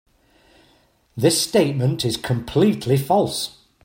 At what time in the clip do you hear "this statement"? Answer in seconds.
1.15-2.03